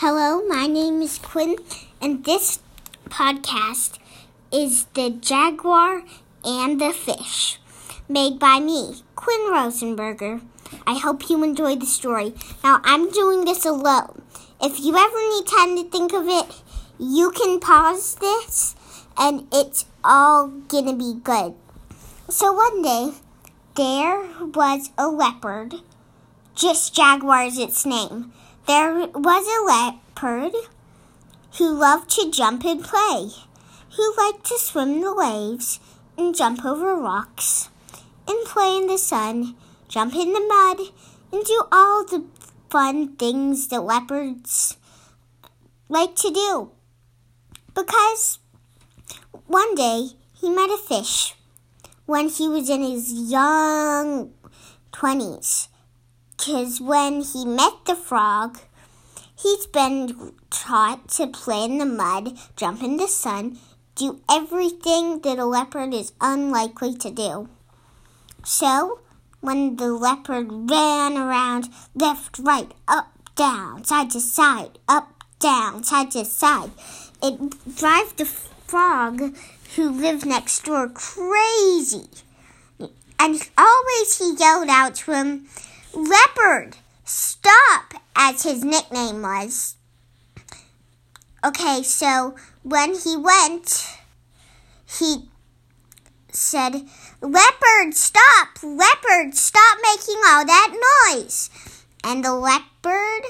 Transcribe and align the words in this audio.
Hello, 0.00 0.46
my 0.46 0.66
name 0.66 1.00
is 1.00 1.16
Quinn, 1.16 1.56
and 2.02 2.22
this 2.22 2.58
podcast 3.08 3.98
is 4.52 4.84
The 4.92 5.08
Jaguar 5.08 6.02
and 6.44 6.78
the 6.78 6.92
Fish, 6.92 7.58
made 8.06 8.38
by 8.38 8.60
me, 8.60 8.96
Quinn 9.14 9.50
Rosenberger. 9.50 10.42
I 10.86 10.98
hope 10.98 11.30
you 11.30 11.42
enjoy 11.42 11.76
the 11.76 11.86
story. 11.86 12.34
Now, 12.62 12.82
I'm 12.84 13.10
doing 13.10 13.46
this 13.46 13.64
alone. 13.64 14.20
If 14.60 14.78
you 14.80 14.94
ever 14.94 15.30
need 15.30 15.46
time 15.46 15.74
to 15.78 15.90
think 15.90 16.12
of 16.12 16.28
it, 16.28 16.60
you 16.98 17.30
can 17.30 17.58
pause 17.58 18.16
this, 18.16 18.76
and 19.16 19.48
it's 19.50 19.86
all 20.04 20.48
gonna 20.48 20.92
be 20.92 21.14
good. 21.24 21.54
So 22.28 22.52
one 22.52 22.82
day, 22.82 23.12
there 23.76 24.28
was 24.42 24.90
a 24.98 25.08
leopard. 25.08 25.76
Just 26.54 26.94
Jaguar 26.94 27.44
is 27.44 27.56
its 27.56 27.86
name. 27.86 28.34
There 28.66 29.06
was 29.14 29.46
a 29.46 29.64
leopard 29.64 30.52
who 31.56 31.72
loved 31.72 32.10
to 32.10 32.32
jump 32.32 32.64
and 32.64 32.82
play, 32.82 33.30
who 33.96 34.16
liked 34.16 34.44
to 34.46 34.58
swim 34.58 35.00
the 35.00 35.14
waves 35.14 35.78
and 36.18 36.34
jump 36.34 36.64
over 36.64 36.96
rocks 36.96 37.68
and 38.26 38.44
play 38.44 38.76
in 38.76 38.88
the 38.88 38.98
sun, 38.98 39.54
jump 39.86 40.16
in 40.16 40.32
the 40.32 40.40
mud, 40.40 40.88
and 41.32 41.44
do 41.44 41.62
all 41.70 42.04
the 42.04 42.24
fun 42.68 43.14
things 43.14 43.68
that 43.68 43.82
leopards 43.82 44.76
like 45.88 46.16
to 46.16 46.32
do. 46.32 46.72
Because 47.72 48.40
one 49.46 49.76
day 49.76 50.08
he 50.34 50.50
met 50.50 50.70
a 50.70 50.76
fish 50.76 51.36
when 52.06 52.28
he 52.28 52.48
was 52.48 52.68
in 52.68 52.82
his 52.82 53.12
young 53.12 54.32
20s 54.92 55.68
because 56.36 56.80
when 56.80 57.22
he 57.22 57.44
met 57.44 57.72
the 57.86 57.96
frog, 57.96 58.58
he's 59.36 59.66
been 59.66 60.32
taught 60.50 61.08
to 61.08 61.26
play 61.26 61.64
in 61.64 61.78
the 61.78 61.86
mud, 61.86 62.36
jump 62.56 62.82
in 62.82 62.96
the 62.96 63.08
sun, 63.08 63.58
do 63.94 64.20
everything 64.30 65.20
that 65.20 65.38
a 65.38 65.44
leopard 65.44 65.94
is 65.94 66.12
unlikely 66.20 66.94
to 66.94 67.10
do. 67.10 67.48
So, 68.44 69.00
when 69.40 69.76
the 69.76 69.92
leopard 69.92 70.70
ran 70.70 71.16
around 71.16 71.68
left, 71.94 72.38
right, 72.38 72.72
up, 72.86 73.12
down, 73.34 73.84
side 73.84 74.10
to 74.10 74.20
side, 74.20 74.78
up, 74.88 75.24
down, 75.38 75.84
side 75.84 76.10
to 76.12 76.24
side, 76.24 76.70
it 77.22 77.38
drove 77.76 78.16
the 78.16 78.26
frog 78.26 79.34
who 79.74 79.90
lived 79.90 80.26
next 80.26 80.64
door 80.64 80.88
crazy. 80.88 82.08
And 83.18 83.48
always 83.56 84.18
he 84.18 84.34
yelled 84.38 84.68
out 84.68 84.94
to 84.96 85.12
him, 85.12 85.48
Leopard, 85.96 86.76
stop, 87.06 87.94
as 88.14 88.42
his 88.42 88.62
nickname 88.62 89.22
was. 89.22 89.76
Okay, 91.42 91.82
so 91.82 92.36
when 92.62 92.94
he 92.94 93.16
went, 93.16 93.96
he 94.84 95.30
said, 96.30 96.86
Leopard, 97.22 97.94
stop! 97.94 98.62
Leopard, 98.62 99.34
stop 99.34 99.78
making 99.82 100.20
all 100.26 100.44
that 100.44 100.76
noise! 101.08 101.48
And 102.04 102.22
the 102.22 102.34
leopard, 102.34 103.24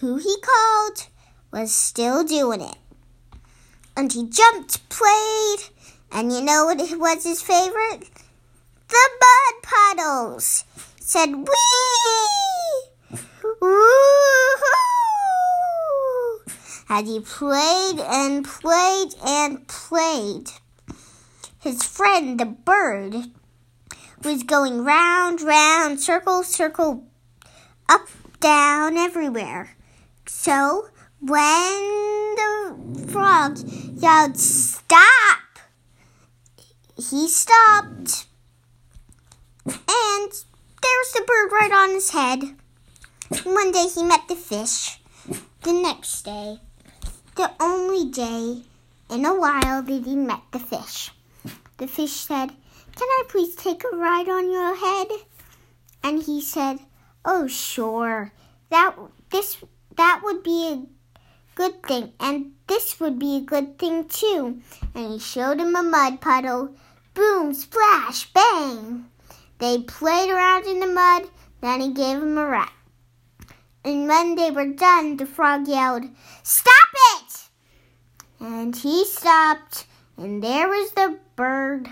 who 0.00 0.16
he 0.16 0.34
called, 0.40 1.06
was 1.52 1.72
still 1.72 2.24
doing 2.24 2.60
it. 2.60 2.78
And 3.96 4.12
he 4.12 4.28
jumped, 4.28 4.88
played, 4.88 5.58
and 6.10 6.32
you 6.32 6.40
know 6.40 6.64
what 6.64 6.78
was 6.98 7.22
his 7.22 7.40
favorite? 7.40 8.10
The 8.88 9.10
mud 9.20 9.62
puddles 9.62 10.64
said 11.06 11.34
wee! 11.34 11.46
Woo-hoo! 13.60 14.62
As 16.88 17.06
he 17.06 17.20
played 17.20 18.00
and 18.00 18.42
played 18.42 19.10
and 19.22 19.68
played. 19.68 20.48
His 21.60 21.82
friend, 21.82 22.40
the 22.40 22.46
bird, 22.46 23.16
was 24.24 24.44
going 24.44 24.82
round, 24.82 25.42
round, 25.42 26.00
circle, 26.00 26.42
circle, 26.42 27.04
up, 27.86 28.08
down, 28.40 28.96
everywhere. 28.96 29.76
So, 30.26 30.88
when 31.20 32.34
the 32.34 33.08
frog 33.08 33.58
yelled, 33.58 34.38
Stop! 34.38 35.58
He 36.96 37.28
stopped. 37.28 38.26
And 39.66 40.32
there's 40.84 41.12
the 41.12 41.24
bird 41.26 41.50
right 41.50 41.72
on 41.72 41.90
his 41.94 42.10
head. 42.10 42.40
One 43.44 43.72
day 43.72 43.86
he 43.88 44.02
met 44.02 44.28
the 44.28 44.36
fish. 44.36 45.00
The 45.62 45.72
next 45.72 46.22
day, 46.22 46.58
the 47.36 47.50
only 47.58 48.10
day 48.10 48.62
in 49.10 49.24
a 49.24 49.34
while 49.34 49.82
that 49.82 50.04
he 50.04 50.14
met 50.14 50.42
the 50.52 50.58
fish, 50.58 51.10
the 51.78 51.86
fish 51.86 52.12
said, 52.12 52.48
Can 52.96 53.08
I 53.08 53.22
please 53.28 53.56
take 53.56 53.82
a 53.82 53.96
ride 53.96 54.28
on 54.28 54.52
your 54.52 54.76
head? 54.76 55.08
And 56.02 56.22
he 56.22 56.42
said, 56.42 56.80
Oh, 57.24 57.46
sure. 57.46 58.32
That 58.68 58.94
this 59.30 59.56
that 59.96 60.20
would 60.22 60.42
be 60.42 60.68
a 60.68 60.82
good 61.54 61.82
thing, 61.82 62.12
and 62.20 62.52
this 62.66 63.00
would 63.00 63.18
be 63.18 63.36
a 63.36 63.40
good 63.40 63.78
thing 63.78 64.06
too. 64.06 64.60
And 64.94 65.12
he 65.12 65.18
showed 65.18 65.60
him 65.60 65.74
a 65.74 65.82
mud 65.82 66.20
puddle. 66.20 66.74
Boom, 67.14 67.54
splash, 67.54 68.30
bang. 68.34 69.06
They 69.64 69.78
played 69.78 70.28
around 70.28 70.66
in 70.66 70.78
the 70.78 70.86
mud, 70.86 71.22
then 71.62 71.80
he 71.80 71.94
gave 71.94 72.18
him 72.18 72.36
a 72.36 72.46
rat. 72.46 72.70
And 73.82 74.06
when 74.06 74.34
they 74.34 74.50
were 74.50 74.66
done, 74.66 75.16
the 75.16 75.24
frog 75.24 75.66
yelled, 75.66 76.04
Stop 76.42 76.90
it! 77.14 77.48
And 78.40 78.76
he 78.76 79.06
stopped, 79.06 79.86
and 80.18 80.44
there 80.44 80.68
was 80.68 80.92
the 80.92 81.18
bird. 81.34 81.88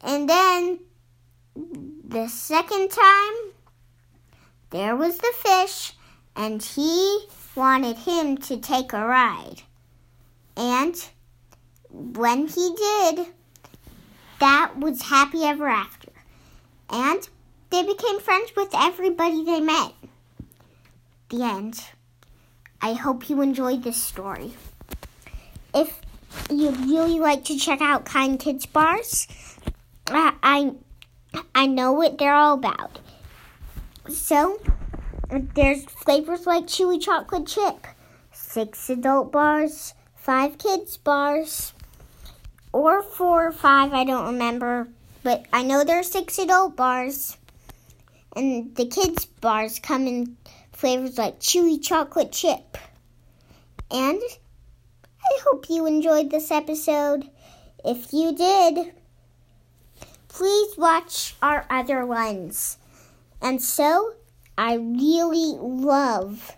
And 0.00 0.28
then 0.28 0.80
the 1.54 2.26
second 2.26 2.90
time, 2.90 3.34
there 4.70 4.96
was 4.96 5.18
the 5.18 5.32
fish, 5.32 5.92
and 6.34 6.60
he 6.60 7.28
wanted 7.54 7.98
him 7.98 8.36
to 8.38 8.56
take 8.56 8.92
a 8.92 9.06
ride. 9.06 9.62
And 10.56 10.96
when 11.88 12.48
he 12.48 12.74
did, 12.76 13.26
that 14.40 14.76
was 14.76 15.02
happy 15.02 15.44
ever 15.44 15.68
after. 15.68 15.95
And 16.90 17.28
they 17.70 17.82
became 17.82 18.20
friends 18.20 18.52
with 18.56 18.70
everybody 18.74 19.44
they 19.44 19.60
met. 19.60 19.92
The 21.30 21.42
end. 21.42 21.80
I 22.80 22.92
hope 22.92 23.28
you 23.28 23.40
enjoyed 23.42 23.82
this 23.82 24.02
story. 24.02 24.52
If 25.74 26.00
you'd 26.50 26.78
really 26.80 27.18
like 27.18 27.44
to 27.44 27.58
check 27.58 27.80
out 27.80 28.04
Kind 28.04 28.38
Kids 28.38 28.66
Bars, 28.66 29.26
I 30.08 30.34
I, 30.42 31.42
I 31.54 31.66
know 31.66 31.92
what 31.92 32.18
they're 32.18 32.34
all 32.34 32.54
about. 32.54 33.00
So 34.08 34.60
there's 35.30 35.84
flavors 35.84 36.46
like 36.46 36.66
chewy 36.66 37.00
chocolate 37.00 37.46
chip, 37.46 37.86
six 38.32 38.88
adult 38.88 39.32
bars, 39.32 39.94
five 40.14 40.58
kids 40.58 40.96
bars, 40.96 41.72
or 42.72 43.02
four 43.02 43.48
or 43.48 43.52
five, 43.52 43.92
I 43.92 44.04
don't 44.04 44.26
remember. 44.26 44.88
But 45.26 45.44
I 45.52 45.64
know 45.64 45.82
there 45.82 45.98
are 45.98 46.04
six 46.04 46.38
adult 46.38 46.76
bars. 46.76 47.36
And 48.36 48.76
the 48.76 48.86
kids' 48.86 49.26
bars 49.26 49.80
come 49.80 50.06
in 50.06 50.36
flavors 50.72 51.18
like 51.18 51.40
chewy 51.40 51.82
chocolate 51.82 52.30
chip. 52.30 52.78
And 53.90 54.20
I 55.20 55.38
hope 55.42 55.68
you 55.68 55.84
enjoyed 55.84 56.30
this 56.30 56.52
episode. 56.52 57.28
If 57.84 58.12
you 58.12 58.36
did, 58.36 58.92
please 60.28 60.78
watch 60.78 61.34
our 61.42 61.66
other 61.68 62.06
ones. 62.06 62.78
And 63.42 63.60
so, 63.60 64.14
I 64.56 64.74
really 64.74 65.56
love 65.58 66.52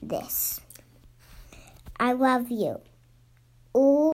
this. 0.00 0.60
I 1.98 2.12
love 2.12 2.48
you. 2.48 2.80
Ooh. 3.76 3.94